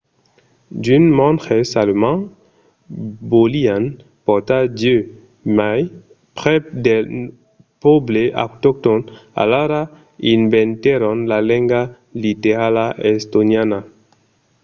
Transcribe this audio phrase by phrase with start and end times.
[0.81, 2.27] d'unes monges alemands
[3.31, 3.85] volián
[4.27, 4.99] portar dieu
[5.57, 5.81] mai
[6.37, 7.05] prèp del
[7.83, 8.99] pòble autoctòn
[9.43, 9.81] alara
[10.35, 11.81] inventèron la lenga
[12.23, 12.85] literala
[13.15, 13.79] estoniana